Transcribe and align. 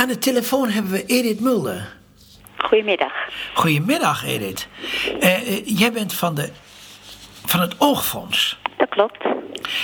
Aan 0.00 0.08
de 0.08 0.18
telefoon 0.18 0.68
hebben 0.68 0.92
we 0.92 1.04
Edith 1.06 1.40
Mulder. 1.40 1.96
Goedemiddag. 2.56 3.12
Goedemiddag, 3.54 4.24
Edith. 4.24 4.68
Eh, 5.20 5.34
eh, 5.34 5.78
jij 5.78 5.92
bent 5.92 6.14
van, 6.14 6.34
de, 6.34 6.50
van 7.44 7.60
het 7.60 7.74
Oogfonds. 7.78 8.58
Dat 8.76 8.88
klopt. 8.88 9.24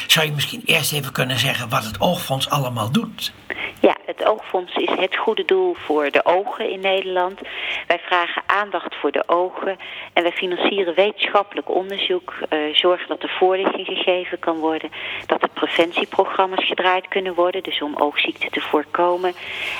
Zou 0.06 0.26
je 0.26 0.32
misschien 0.32 0.62
eerst 0.64 0.92
even 0.92 1.12
kunnen 1.12 1.38
zeggen 1.38 1.68
wat 1.68 1.84
het 1.84 2.00
Oogfonds 2.00 2.50
allemaal 2.50 2.92
doet? 2.92 3.32
Ja, 3.80 3.96
het 4.06 4.24
Oogfonds 4.24 4.74
is 4.74 4.90
het 4.98 5.16
goede 5.16 5.44
doel 5.44 5.74
voor 5.74 6.10
de 6.10 6.24
ogen 6.24 6.70
in 6.70 6.80
Nederland. 6.80 7.40
Wij 7.86 7.98
vragen 7.98 8.42
aandacht 8.46 8.94
voor 8.94 9.12
de 9.12 9.22
ogen 9.26 9.76
en 10.12 10.22
wij 10.22 10.32
financieren 10.32 10.94
wetenschappelijk 10.94 11.70
onderzoek, 11.70 12.34
eh, 12.48 12.58
zorgen 12.72 13.08
dat 13.08 13.22
er 13.22 13.36
voorlichting 13.38 13.86
gegeven 13.86 14.38
kan 14.38 14.56
worden, 14.56 14.90
dat 15.26 15.35
preventieprogramma's 15.60 16.66
gedraaid 16.66 17.08
kunnen 17.08 17.34
worden, 17.34 17.62
dus 17.62 17.82
om 17.82 17.96
oogziekten 17.96 18.50
te 18.50 18.60
voorkomen. 18.60 19.34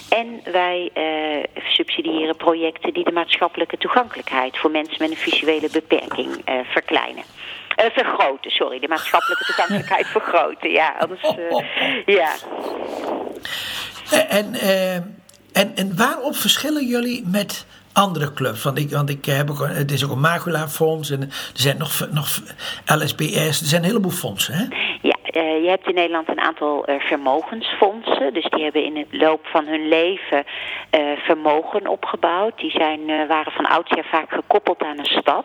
En 0.08 0.40
wij 0.52 0.90
eh, 0.92 1.62
subsidiëren 1.64 2.36
projecten 2.36 2.92
die 2.92 3.04
de 3.04 3.12
maatschappelijke 3.12 3.78
toegankelijkheid 3.78 4.58
voor 4.58 4.70
mensen 4.70 4.96
met 4.98 5.10
een 5.10 5.16
visuele 5.16 5.68
beperking 5.72 6.30
eh, 6.44 6.54
verkleinen. 6.64 7.24
Eh, 7.76 7.86
vergroten, 7.92 8.50
sorry, 8.50 8.78
de 8.78 8.88
maatschappelijke 8.88 9.44
toegankelijkheid 9.50 10.06
vergroten. 10.06 10.70
Ja, 10.70 10.94
anders. 10.98 11.20
ja. 12.06 12.30
En, 14.28 14.54
en, 15.52 15.72
en 15.74 15.96
waarop 15.96 16.36
verschillen 16.36 16.86
jullie 16.86 17.24
met 17.26 17.66
andere 17.92 18.32
clubs? 18.32 18.62
Want 18.62 18.78
ik, 18.78 18.90
want 18.90 19.10
ik 19.10 19.24
heb 19.24 19.50
ook, 19.50 19.68
het 19.68 19.92
is 19.92 20.04
ook 20.04 20.10
een 20.10 20.20
maculafonds 20.20 21.10
en 21.10 21.22
er 21.22 21.28
zijn 21.52 21.78
nog, 21.78 22.06
nog 22.10 22.40
LSBS, 22.86 23.60
er 23.60 23.66
zijn 23.66 23.82
een 23.82 23.88
heleboel 23.88 24.10
fondsen. 24.10 24.54
Hè? 24.54 24.85
Eh, 25.36 25.62
je 25.62 25.68
hebt 25.68 25.88
in 25.88 25.94
Nederland 25.94 26.28
een 26.28 26.40
aantal 26.40 26.84
eh, 26.84 27.00
vermogensfondsen. 27.00 28.34
Dus 28.34 28.44
die 28.44 28.62
hebben 28.62 28.84
in 28.84 28.96
het 28.96 29.06
loop 29.10 29.46
van 29.46 29.66
hun 29.66 29.88
leven 29.88 30.44
eh, 30.90 31.00
vermogen 31.16 31.86
opgebouwd. 31.86 32.58
Die 32.58 32.70
zijn, 32.70 33.26
waren 33.28 33.52
van 33.52 33.66
oudsher 33.66 34.04
vaak 34.04 34.30
gekoppeld 34.32 34.82
aan 34.82 34.98
een 34.98 35.20
stad. 35.20 35.44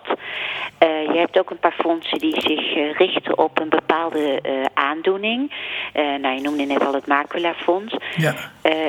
Je 0.80 1.18
hebt 1.18 1.40
ook 1.40 1.50
een 1.50 1.60
paar 1.60 1.76
fondsen 1.78 2.20
die 2.20 2.42
zich 2.42 2.98
richten 2.98 3.38
op 3.38 3.60
een 3.60 3.70
bepaalde 3.70 4.42
aandoening. 4.74 5.54
Nou, 5.94 6.36
je 6.36 6.42
noemde 6.42 6.64
net 6.64 6.86
al 6.86 6.94
het 6.94 7.08
maculafonds. 7.08 7.96
Ja. 8.16 8.34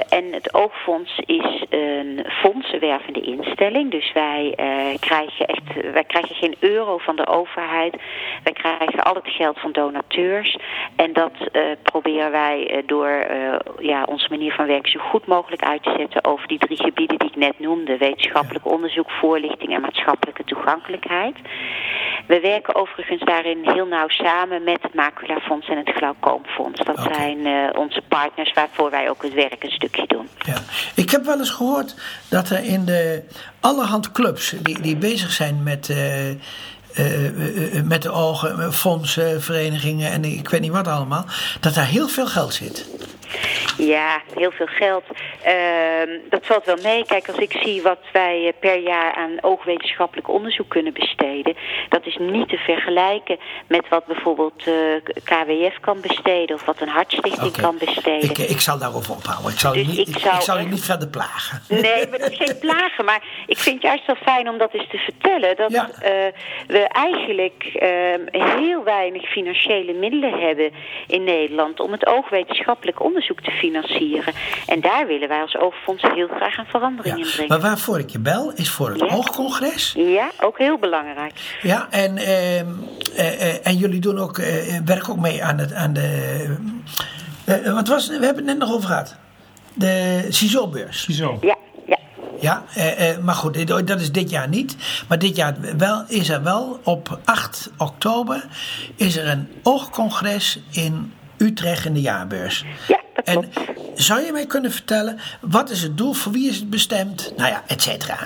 En 0.09 0.33
het 0.33 0.55
Oogfonds 0.55 1.19
is 1.27 1.65
een 1.69 2.27
fondsenwervende 2.29 3.21
instelling. 3.21 3.91
Dus 3.91 4.13
wij, 4.13 4.55
krijgen 5.01 5.47
echt, 5.47 5.93
wij 5.93 6.05
krijgen 6.05 6.35
geen 6.35 6.57
euro 6.59 6.99
van 6.99 7.17
de 7.17 7.27
overheid. 7.27 7.97
Wij 8.43 8.53
krijgen 8.53 9.05
al 9.05 9.15
het 9.15 9.29
geld 9.29 9.61
van 9.61 9.73
donateurs. 9.73 10.57
En 10.97 11.13
dat 11.13 11.33
eh, 11.53 11.63
proberen 11.83 12.31
wij 12.31 12.71
eh, 12.71 12.83
door 12.87 13.09
eh, 13.09 13.55
ja, 13.79 14.05
onze 14.05 14.27
manier 14.31 14.53
van 14.53 14.67
werken 14.67 14.91
zo 14.91 14.99
goed 14.99 15.27
mogelijk 15.27 15.63
uit 15.63 15.83
te 15.83 15.95
zetten 15.99 16.25
over 16.25 16.49
die 16.49 16.59
drie 16.59 16.77
gebieden 16.77 17.19
die 17.19 17.29
ik 17.29 17.37
net 17.37 17.59
noemde. 17.59 17.97
Wetenschappelijk 17.97 18.67
onderzoek, 18.67 19.11
voorlichting 19.11 19.75
en 19.75 19.81
maatschappelijke 19.81 20.45
toegankelijkheid. 20.45 21.37
We 22.27 22.41
werken 22.41 22.75
overigens 22.75 23.25
daarin 23.25 23.59
heel 23.63 23.87
nauw 23.87 24.09
samen 24.09 24.65
met 24.65 24.83
het 24.83 24.95
Maculafonds 24.95 25.69
en 25.69 25.77
het 25.77 25.91
Glaucoomfonds. 25.91 26.81
Dat 26.81 27.09
zijn 27.13 27.47
onze 27.77 28.03
partners 28.09 28.53
waarvoor 28.53 28.91
wij 28.91 29.11
ook 29.11 29.23
het 29.23 29.35
werk 29.35 29.65
een 29.65 29.71
stukje 29.71 30.07
doen. 30.07 30.29
Ja. 30.39 30.59
Ik 30.95 31.11
heb 31.11 31.25
wel 31.25 31.39
eens 31.39 31.51
gehoord 31.51 31.95
dat 32.31 32.51
er 32.51 32.65
in 32.65 32.85
de 32.85 33.23
allerhand 33.61 34.13
clubs 34.13 34.51
die, 34.51 34.81
die 34.81 34.97
bezig 34.97 35.31
zijn 35.31 35.63
met, 35.63 35.95
met 37.85 38.03
de 38.03 38.11
ogen, 38.11 38.61
eh, 38.61 38.71
fondsen, 38.71 39.43
verenigingen 39.43 40.11
en 40.11 40.25
ik 40.25 40.49
weet 40.49 40.61
niet 40.61 40.71
wat 40.71 40.89
allemaal, 40.89 41.25
dat 41.61 41.75
daar 41.75 41.87
heel 41.87 42.09
veel 42.09 42.27
geld 42.27 42.55
zit. 42.55 42.87
Ja, 43.79 44.21
heel 44.35 44.51
veel 44.51 44.67
geld. 44.67 45.05
Ehm, 45.43 46.09
dat 46.31 46.47
valt 46.47 46.65
wel 46.65 46.77
mee. 46.83 47.05
Kijk, 47.07 47.29
als 47.29 47.37
ik 47.39 47.53
zie 47.63 47.83
wat 47.83 47.99
wij 48.13 48.47
eh, 48.47 48.53
per 48.61 48.79
jaar 48.79 49.15
aan 49.15 49.39
oogwetenschappelijk 49.41 50.29
onderzoek 50.29 50.69
kunnen 50.69 50.93
besteden, 50.93 51.57
dat 51.89 52.07
is 52.07 52.17
niet 52.21 52.49
te 52.49 52.57
vergelijken 52.57 53.39
met 53.69 53.89
wat 53.89 54.07
bijvoorbeeld 54.07 54.67
eh, 54.67 54.75
KWF 55.25 55.81
kan 55.81 56.01
besteden 56.01 56.57
of 56.57 56.65
wat 56.65 56.81
een 56.81 56.89
hartstichting 56.89 57.57
kan 57.57 57.77
besteden. 57.79 58.31
Ik, 58.31 58.39
ik 58.39 58.61
zal 58.61 58.79
daarover 58.79 59.15
ophouden. 59.15 59.53
Ik 59.53 59.59
zal, 59.59 59.73
Dus 59.73 59.83
je 59.83 59.89
niet, 59.89 60.09
ik 60.09 60.19
zou 60.19 60.35
ik 60.35 60.41
zal 60.41 60.59
je 60.59 60.67
niet 60.67 60.85
verder 60.85 61.09
plagen. 61.09 61.63
Nee, 61.69 62.07
maar 62.09 62.19
dat 62.19 62.31
is 62.31 62.37
geen 62.37 62.59
plagen. 62.69 63.05
Maar 63.05 63.23
ik 63.47 63.59
vind 63.59 63.75
het 63.75 63.85
juist 63.85 64.07
wel 64.07 64.17
fijn 64.17 64.49
om 64.49 64.59
dat 64.59 64.73
eens 64.75 64.89
te 64.89 64.99
vertellen. 64.99 65.57
Dat 65.57 65.71
Ja. 65.73 65.91
eh, 66.01 66.33
we 66.67 66.79
eigenlijk 66.79 67.65
ehm, 67.75 68.21
heel 68.51 68.85
weinig 68.85 69.31
financiële 69.31 69.93
middelen 69.93 70.41
hebben 70.41 70.71
in 71.07 71.25
Nederland 71.25 71.81
om 71.81 71.93
het 71.93 72.07
oogwetenschappelijk 72.07 73.03
onderzoek 73.03 73.41
te 73.41 73.51
financieren. 73.63 74.35
En 74.67 74.81
daar 74.81 75.07
willen 75.07 75.29
wij 75.29 75.41
als 75.41 75.57
oogfonds 75.57 76.03
heel 76.03 76.29
graag 76.29 76.57
een 76.59 76.67
verandering 76.67 77.17
in 77.17 77.23
brengen. 77.31 77.49
Maar 77.49 77.61
waarvoor 77.71 77.99
ik 77.99 78.11
je 78.11 78.19
bel 78.19 78.53
is 78.55 78.71
voor 78.71 78.91
het 78.91 79.01
Ja. 79.01 79.07
oogcongres. 79.15 79.93
Ja, 79.97 80.31
ook 80.41 80.59
heel 80.59 80.79
belangrijk. 80.79 81.33
Ja, 81.63 81.87
en, 81.91 82.17
ehm, 82.17 82.67
eh, 83.17 83.49
eh, 83.51 83.67
en 83.67 83.77
jullie 83.77 84.01
doen 84.01 84.19
ook, 84.19 84.39
eh, 84.39 84.79
werken 84.85 85.13
ook 85.13 85.19
mee 85.21 85.45
aan, 85.45 85.59
het, 85.59 85.73
aan 85.73 85.93
de. 85.93 86.57
eh, 87.45 87.73
wat 87.75 87.89
was 87.89 88.09
het? 88.09 88.19
We 88.19 88.25
hebben 88.25 88.47
het 88.47 88.59
net 88.59 88.69
nog 88.69 88.77
over 88.77 88.89
gehad. 88.89 89.17
De 89.75 90.27
CISO-beurs. 90.29 91.07
Zo. 91.09 91.39
Ja, 91.41 91.57
ja. 91.87 91.99
Ja, 92.41 92.65
eh, 92.75 93.11
eh, 93.11 93.19
maar 93.19 93.35
goed, 93.35 93.55
dit- 93.55 93.87
dat 93.87 94.01
is 94.01 94.13
dit 94.13 94.31
jaar 94.31 94.49
niet. 94.49 94.77
Maar 95.09 95.19
dit 95.19 95.37
jaar 95.37 95.57
wel, 95.79 96.05
is 96.09 96.29
er 96.29 96.43
wel 96.43 96.81
op 96.85 97.19
8 97.25 97.71
oktober 97.79 98.45
is 98.97 99.17
er 99.17 99.29
een 99.29 99.49
oogcongres 99.63 100.59
in 100.71 101.13
Utrecht 101.39 101.85
in 101.85 101.93
de 101.95 102.01
jaarbeurs. 102.01 102.65
Ja, 102.89 103.01
dat 103.15 103.25
En 103.25 103.51
klopt. 103.51 103.59
zou 103.95 104.25
je 104.25 104.33
mij 104.33 104.47
kunnen 104.47 104.73
vertellen, 104.73 105.19
wat 105.41 105.71
is 105.71 105.83
het 105.83 105.97
doel, 105.97 106.13
voor 106.13 106.33
wie 106.33 106.49
is 106.49 106.57
het 106.57 106.71
bestemd? 106.71 107.33
Nou 107.37 107.51
ja, 107.51 107.63
et 107.67 107.83
cetera. 107.83 108.19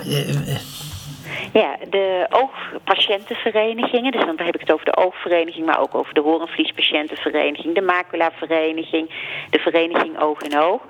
Ja, 1.57 1.77
de 1.89 2.27
oogpatiëntenverenigingen, 2.31 4.13
dus 4.13 4.25
dan 4.25 4.39
heb 4.39 4.55
ik 4.55 4.61
het 4.61 4.73
over 4.73 4.85
de 4.85 4.97
oogvereniging, 4.97 5.67
maar 5.67 5.81
ook 5.81 5.95
over 5.95 6.15
de 6.15 6.21
horenvliespatiëntenvereniging, 6.21 7.75
de 7.75 7.81
maculavereniging, 7.81 9.11
de 9.51 9.59
vereniging 9.59 10.21
Oog 10.21 10.41
en 10.41 10.59
Oog. 10.59 10.81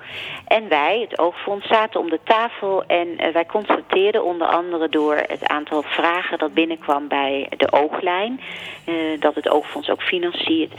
En 0.47 0.69
wij, 0.69 1.07
het 1.09 1.19
Oogfonds, 1.19 1.67
zaten 1.67 1.99
om 1.99 2.09
de 2.09 2.19
tafel 2.23 2.83
en 2.87 3.17
eh, 3.17 3.33
wij 3.33 3.45
constateerden 3.45 4.23
onder 4.23 4.47
andere 4.47 4.89
door 4.89 5.15
het 5.15 5.47
aantal 5.47 5.81
vragen 5.81 6.37
dat 6.37 6.53
binnenkwam 6.53 7.07
bij 7.07 7.49
de 7.57 7.71
ooglijn, 7.71 8.41
eh, 8.85 8.93
dat 9.19 9.35
het 9.35 9.49
Oogfonds 9.49 9.89
ook 9.89 10.01
financiert, 10.01 10.73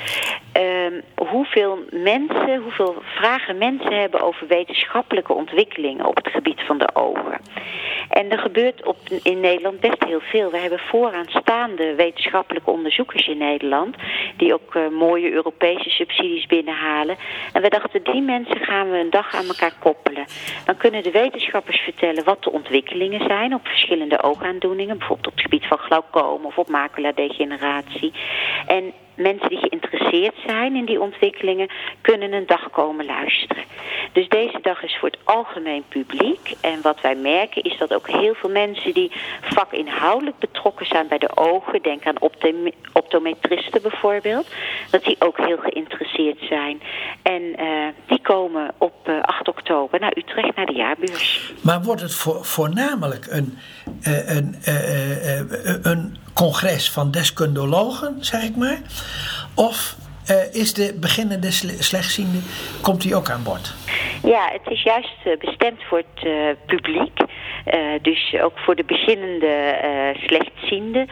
ehm, 0.53 1.00
hoeveel 1.15 1.78
mensen, 1.91 2.62
hoeveel 2.62 2.94
vragen 3.05 3.59
mensen 3.59 4.00
hebben 4.00 4.20
over 4.20 4.47
wetenschappelijke 4.47 5.32
ontwikkelingen 5.32 6.06
op 6.06 6.16
het 6.16 6.28
gebied 6.28 6.60
van 6.60 6.78
de 6.78 6.88
ogen. 6.93 7.41
En 8.09 8.31
er 8.31 8.38
gebeurt 8.38 8.87
op, 8.87 8.97
in 9.22 9.41
Nederland 9.41 9.78
best 9.81 10.05
heel 10.05 10.21
veel. 10.21 10.50
We 10.50 10.59
hebben 10.59 10.78
vooraanstaande 10.78 11.94
wetenschappelijke 11.94 12.71
onderzoekers 12.71 13.27
in 13.27 13.39
Nederland... 13.39 13.97
die 14.37 14.55
ook 14.55 14.75
eh, 14.75 14.89
mooie 14.89 15.33
Europese 15.33 15.91
subsidies 15.91 16.47
binnenhalen. 16.47 17.16
En 17.53 17.62
we 17.62 17.69
dachten, 17.69 18.03
die 18.03 18.22
mensen 18.22 18.56
gaan 18.56 18.91
we 18.91 18.99
een 18.99 19.11
dag 19.11 19.34
aan 19.34 19.47
elkaar 19.47 19.75
koppelen. 19.78 20.27
Dan 20.65 20.77
kunnen 20.77 21.03
de 21.03 21.11
wetenschappers 21.11 21.81
vertellen 21.81 22.25
wat 22.25 22.43
de 22.43 22.53
ontwikkelingen 22.53 23.27
zijn... 23.27 23.55
op 23.55 23.67
verschillende 23.67 24.22
oogaandoeningen. 24.22 24.99
Bijvoorbeeld 24.99 25.27
op 25.28 25.34
het 25.34 25.43
gebied 25.43 25.67
van 25.67 25.78
glaucoom 25.78 26.44
of 26.44 26.59
op 26.59 26.69
maculadegeneratie. 26.69 28.12
En 28.67 28.93
mensen 29.19 29.49
die 29.49 29.59
geïnteresseerd 29.59 30.34
zijn 30.47 30.77
in 30.77 30.84
die 30.84 31.01
ontwikkelingen 31.01 31.69
kunnen 32.01 32.33
een 32.33 32.47
dag 32.47 32.71
komen 32.71 33.05
luisteren. 33.05 33.65
Dus 34.12 34.29
deze 34.29 34.59
dag 34.62 34.83
is 34.83 34.97
voor 35.01 35.09
het 35.09 35.19
algemeen 35.25 35.84
publiek. 35.89 36.56
En 36.61 36.83
wat 36.83 37.01
wij 37.01 37.15
merken 37.15 37.62
is 37.62 37.79
dat 37.79 37.95
ook 37.95 38.09
heel 38.09 38.34
veel 38.34 38.51
mensen 38.51 38.95
die 38.95 39.12
vakinhoudelijk 39.41 40.39
betrokken 40.39 40.87
zijn 40.87 41.09
bij 41.09 41.19
de 41.19 41.37
ogen, 41.37 41.83
denk 41.83 42.06
aan 42.06 42.21
optome- 42.21 42.73
optometristen 42.93 43.83
bijvoorbeeld, 43.83 44.47
dat 44.91 45.05
die 45.05 45.17
ook 45.19 45.37
heel 45.37 45.59
geïnteresseerd 45.59 46.39
zijn. 46.49 46.81
En 47.23 47.56
eh, 47.56 47.67
die 48.06 48.21
komen 48.23 48.71
op 48.79 48.95
eh, 49.09 49.21
8 49.21 49.49
oktober 49.49 50.00
naar 50.00 50.17
Utrecht 50.17 50.56
naar 50.56 50.67
de 50.67 50.73
jaarbeurs. 50.73 51.53
Maar 51.61 51.82
wordt 51.82 52.00
het 52.00 52.15
voor, 52.15 52.44
voornamelijk 52.44 53.26
een, 53.31 53.59
eh, 53.85 53.88
een, 54.03 54.55
eh, 54.65 54.75
eh, 54.75 55.41
eh, 55.41 55.75
een 55.83 56.17
congres 56.35 56.91
van 56.91 57.11
deskundologen, 57.11 58.17
zeg 58.21 58.43
ik 58.43 58.56
maar? 58.56 58.79
Of 59.55 59.97
eh, 60.27 60.55
is 60.55 60.75
de 60.75 60.97
beginnende 61.00 61.50
sle- 61.50 61.83
slechtziende, 61.83 62.39
komt 62.81 63.00
die 63.03 63.15
ook 63.15 63.31
aan 63.31 63.43
boord? 63.43 63.75
Ja, 64.23 64.49
het 64.53 64.73
is 64.73 64.83
juist 64.83 65.15
eh, 65.25 65.39
bestemd 65.39 65.83
voor 65.89 65.99
het 65.99 66.25
eh, 66.27 66.33
publiek. 66.67 67.12
Dus 68.03 68.35
ook 68.43 68.59
voor 68.59 68.75
de 68.75 68.85
beginnende 68.85 69.75
slechtziende 70.26 71.06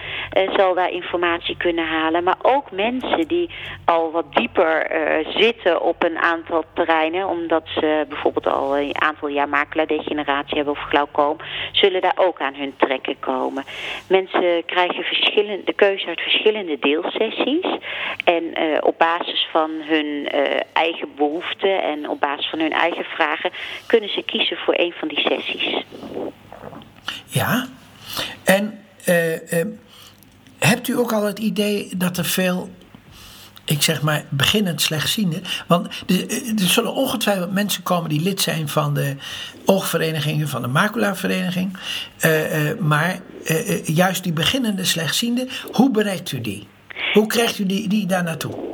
zal 0.57 0.75
daar 0.75 0.91
informatie 0.91 1.57
kunnen 1.57 1.87
halen. 1.87 2.25
Maar 2.25 2.39
ook 2.43 2.71
mensen 2.71 3.29
die 3.29 3.51
al 3.85 4.11
wat 4.11 4.35
dieper 4.35 4.91
zitten 5.37 5.83
op 5.83 6.05
een 6.05 6.19
aantal 6.19 6.65
terreinen, 6.75 7.29
omdat 7.29 7.69
ze 7.75 8.05
bijvoorbeeld 8.09 8.47
al 8.47 8.79
een 8.79 9.01
aantal 9.03 9.29
jaar 9.29 9.49
makelaardegeneratie 9.49 10.57
hebben 10.57 10.75
of 10.75 10.89
glaucoom, 10.89 11.37
zullen 11.73 12.01
daar 12.01 12.17
ook 12.17 12.41
aan 12.41 12.55
hun 12.55 12.75
trekken 12.77 13.19
komen. 13.21 13.65
Mensen 14.09 14.65
krijgen 14.65 15.05
verschillende, 15.05 15.65
de 15.65 15.73
keuze 15.73 16.07
uit 16.07 16.21
verschillende 16.21 16.79
deelsessies. 16.79 17.79
En 18.25 18.55
op 18.83 18.99
basis 18.99 19.49
van 19.53 19.71
hun 19.71 20.29
eigen 20.73 21.15
behoeften 21.17 21.83
en 21.83 22.09
op 22.09 22.21
basis 22.21 22.49
van 22.51 22.61
hun 22.61 22.73
eigen 22.73 23.05
vragen 23.05 23.51
kunnen 23.87 24.11
ze 24.11 24.23
kiezen 24.23 24.57
voor 24.57 24.75
een 24.77 24.93
van 24.99 25.09
die 25.09 25.21
sessies. 25.21 25.85
Ja, 27.27 27.67
en 28.45 28.79
uh, 29.09 29.33
uh, 29.33 29.65
hebt 30.59 30.89
u 30.89 30.99
ook 30.99 31.13
al 31.13 31.25
het 31.25 31.39
idee 31.39 31.91
dat 31.97 32.17
er 32.19 32.25
veel 32.25 32.71
ik 33.65 33.83
zeg 33.83 34.03
maar 34.03 34.25
beginnend 34.31 34.81
slechtzienden. 34.81 35.43
Want 35.67 36.05
er, 36.07 36.43
zullen 36.57 36.95
ongetwijfeld 36.95 37.53
mensen 37.53 37.83
komen 37.83 38.09
die 38.09 38.21
lid 38.21 38.41
zijn 38.41 38.69
van 38.69 38.95
de 38.95 39.17
oogverenigingen, 39.65 40.49
van 40.49 40.63
de 40.63 40.69
maculavereniging. 40.69 41.79
Uh, 42.27 42.79
maar 42.79 43.19
juist 43.85 44.23
die 44.23 44.33
beginnende 44.33 44.85
slechtzienden, 44.85 45.49
hoe 45.73 45.91
bereikt 45.91 46.33
u 46.33 46.41
die? 46.41 46.67
Hoe 47.13 47.27
krijgt 47.27 47.59
u 47.59 47.67
die, 47.67 47.89
die 47.89 48.07
daar 48.07 48.23
naartoe? 48.23 48.67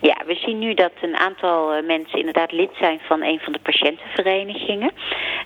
Ja, 0.00 0.16
we 0.26 0.34
zien 0.34 0.58
nu 0.58 0.74
dat 0.74 0.92
een 1.00 1.16
aantal 1.16 1.72
eh, 1.72 1.86
mensen 1.86 2.18
inderdaad 2.18 2.52
lid 2.52 2.70
zijn 2.78 3.00
van 3.02 3.22
een 3.22 3.40
van 3.40 3.52
de 3.52 3.58
patiëntenverenigingen. 3.58 4.92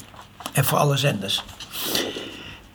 en 0.53 0.65
voor 0.65 0.77
alle 0.77 0.97
zenders. 0.97 1.43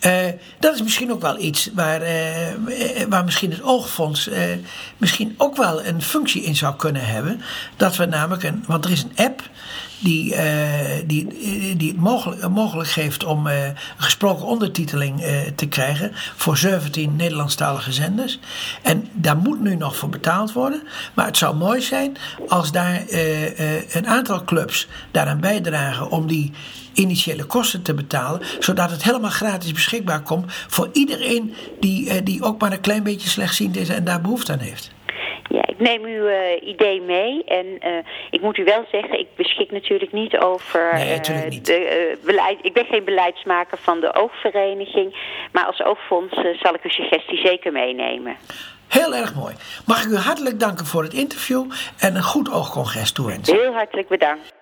Uh, 0.01 0.27
dat 0.59 0.75
is 0.75 0.83
misschien 0.83 1.13
ook 1.13 1.21
wel 1.21 1.39
iets 1.39 1.71
waar, 1.75 2.03
uh, 2.03 3.07
waar 3.09 3.25
misschien 3.25 3.51
het 3.51 3.63
oogfonds 3.63 4.31
misschien 4.97 5.35
ook 5.37 5.57
wel 5.57 5.85
een 5.85 6.03
functie 6.03 6.43
in 6.43 6.57
zou 6.57 6.77
kunnen 6.77 7.07
hebben. 7.07 7.41
Dat 7.77 7.97
we 7.97 8.07
namelijk 8.07 8.43
een, 8.43 8.65
want 8.67 8.85
er 8.85 8.91
is 8.91 9.03
een 9.03 9.25
app 9.25 9.43
die, 9.99 10.35
die, 11.07 11.27
die 11.77 11.89
het 11.89 12.01
mogelijk, 12.01 12.49
mogelijk 12.49 12.89
geeft 12.89 13.25
om 13.25 13.47
gesproken 13.97 14.47
ondertiteling 14.47 15.23
te 15.55 15.67
krijgen 15.67 16.13
voor 16.37 16.57
17 16.57 17.17
Nederlandstalige 17.17 17.93
zenders. 17.93 18.39
En 18.83 19.09
daar 19.13 19.37
moet 19.37 19.61
nu 19.61 19.77
nog 19.77 19.97
voor 19.97 20.09
betaald 20.09 20.53
worden. 20.53 20.83
Maar 21.15 21.27
het 21.27 21.37
zou 21.37 21.57
mooi 21.57 21.81
zijn 21.81 22.17
als 22.49 22.73
daar 22.73 23.03
een 23.93 24.07
aantal 24.07 24.45
clubs 24.45 24.89
daaraan 25.11 25.41
bijdragen 25.41 26.11
om 26.11 26.27
die 26.27 26.53
initiële 26.99 27.45
kosten 27.45 27.83
te 27.83 27.95
betalen, 27.95 28.41
zodat 28.59 28.91
het 28.91 29.03
helemaal 29.03 29.31
gratis 29.31 29.73
beschikbaar 29.73 30.23
komt 30.23 30.53
voor 30.69 30.89
iedereen 30.93 31.55
die, 31.81 32.23
die 32.23 32.43
ook 32.43 32.61
maar 32.61 32.73
een 32.73 32.81
klein 32.81 33.03
beetje 33.03 33.29
slechtziend 33.29 33.77
is 33.77 33.89
en 33.89 34.05
daar 34.05 34.21
behoefte 34.21 34.53
aan 34.53 34.59
heeft. 34.59 34.91
Ik 35.79 35.85
neem 35.85 36.05
uw 36.05 36.27
uh, 36.27 36.69
idee 36.69 37.01
mee 37.01 37.45
en 37.45 37.67
uh, 37.67 37.99
ik 38.31 38.41
moet 38.41 38.59
u 38.59 38.65
wel 38.65 38.85
zeggen, 38.91 39.19
ik 39.19 39.27
beschik 39.37 39.71
natuurlijk 39.71 40.13
niet 40.13 40.39
over 40.39 40.95
nee, 40.95 41.17
natuurlijk 41.17 41.49
niet. 41.49 41.67
de 41.67 42.19
beleid. 42.25 42.59
Ik 42.63 42.73
ben 42.73 42.85
geen 42.85 43.05
beleidsmaker 43.05 43.79
van 43.79 44.01
de 44.01 44.15
oogvereniging, 44.15 45.17
maar 45.53 45.65
als 45.65 45.83
oogfonds 45.83 46.35
zal 46.35 46.75
ik 46.75 46.83
uw 46.83 46.91
suggestie 46.91 47.39
zeker 47.39 47.73
meenemen. 47.73 48.37
Heel 48.89 49.15
erg 49.15 49.35
mooi. 49.35 49.55
Mag 49.87 50.05
ik 50.05 50.11
u 50.11 50.17
hartelijk 50.17 50.61
danken 50.61 50.87
voor 50.87 51.03
het 51.03 51.15
interview 51.15 51.65
en 51.99 52.17
een 52.17 52.23
goed 52.23 52.53
oogcongres 52.53 53.13
toewensen. 53.13 53.57
Heel 53.57 53.73
hartelijk 53.73 54.09
bedankt. 54.09 54.58